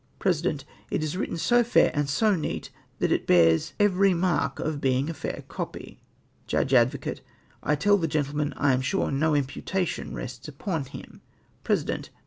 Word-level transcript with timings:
President. 0.17 0.65
—"It 0.89 1.03
is 1.03 1.15
written 1.15 1.37
so 1.37 1.63
fair 1.63 1.91
and 1.93 2.09
so 2.09 2.33
neat 2.35 2.71
that 2.97 3.11
it 3.11 3.27
bears 3.27 3.73
every 3.79 4.15
mark 4.15 4.57
of 4.57 4.81
being 4.81 5.11
a 5.11 5.13
fair 5.13 5.43
copyf'' 5.47 5.97
Judge 6.47 6.73
Advocate. 6.73 7.21
—"/ 7.67 7.79
tell 7.79 7.97
the 7.99 8.07
gentleman 8.07 8.51
I 8.57 8.73
am 8.73 8.81
sure 8.81 9.11
no 9.11 9.35
imputation 9.35 10.15
rests 10.15 10.47
upon 10.47 10.85
himP'' 10.85 11.19
President. 11.63 12.09